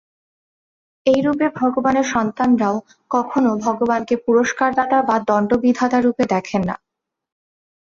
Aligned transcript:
এইরূপে 1.05 1.47
ভগবানের 1.59 2.05
সন্তানরাও 2.05 2.75
কখনও 3.11 3.53
ভগবানকে 3.65 4.15
পুরস্কারদাতা 4.25 4.97
বা 5.09 5.15
দণ্ডবিধাতা-রূপে 5.27 6.23
দেখেন 6.33 6.61
না। 6.69 6.75